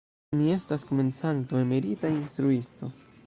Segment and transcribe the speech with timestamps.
[0.37, 2.91] Mi estas komencanto, emerita instruisto.